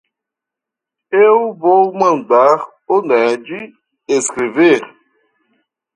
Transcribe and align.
Eu 1.11 1.53
vou 1.53 1.93
mandar 1.93 2.57
o 2.87 3.03
Ned 3.03 3.71
escrever. 4.07 4.81